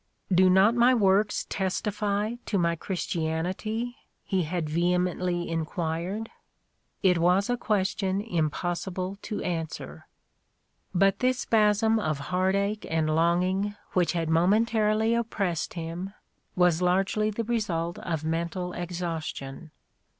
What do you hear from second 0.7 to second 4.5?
my works testify to my Christianity?" he A DAY WITH